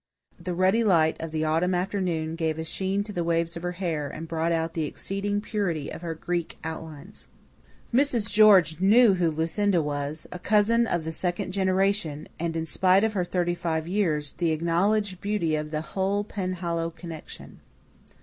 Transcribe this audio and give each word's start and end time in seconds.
The 0.39 0.55
ruddy 0.55 0.83
light 0.83 1.21
of 1.21 1.29
the 1.29 1.45
autumn 1.45 1.75
afternoon 1.75 2.33
gave 2.33 2.57
a 2.57 2.63
sheen 2.63 3.03
to 3.03 3.13
the 3.13 3.23
waves 3.23 3.55
of 3.55 3.61
her 3.61 3.73
hair 3.73 4.07
and 4.07 4.27
brought 4.27 4.51
out 4.51 4.73
the 4.73 4.85
exceeding 4.85 5.41
purity 5.41 5.93
of 5.93 6.01
her 6.01 6.15
Greek 6.15 6.57
outlines. 6.63 7.27
Mrs. 7.93 8.27
George 8.31 8.79
knew 8.81 9.13
who 9.13 9.29
Lucinda 9.29 9.79
was 9.79 10.25
a 10.31 10.39
cousin 10.39 10.87
of 10.87 11.03
the 11.03 11.11
second 11.11 11.51
generation, 11.51 12.27
and, 12.39 12.57
in 12.57 12.65
spite 12.65 13.03
of 13.03 13.13
her 13.13 13.23
thirty 13.23 13.53
five 13.53 13.87
years, 13.87 14.33
the 14.33 14.49
acknowledged 14.51 15.21
beauty 15.21 15.53
of 15.55 15.69
the 15.69 15.81
whole 15.81 16.23
Penhallow 16.23 16.89
connection. 16.89 17.59